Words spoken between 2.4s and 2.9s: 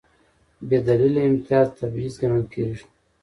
کېږي.